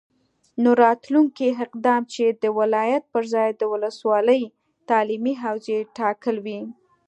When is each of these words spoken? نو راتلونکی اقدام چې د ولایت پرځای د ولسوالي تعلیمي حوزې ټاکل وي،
نو 0.61 0.69
راتلونکی 0.83 1.47
اقدام 1.63 2.01
چې 2.13 2.23
د 2.43 2.45
ولایت 2.59 3.03
پرځای 3.13 3.49
د 3.55 3.61
ولسوالي 3.73 4.41
تعلیمي 4.89 5.33
حوزې 5.43 5.79
ټاکل 5.97 6.35
وي، 6.45 6.59